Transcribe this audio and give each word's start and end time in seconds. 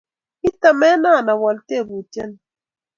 Katemenan 0.41 1.27
awol 1.33 1.57
tebutyo 1.69 2.23
ni 2.29 2.37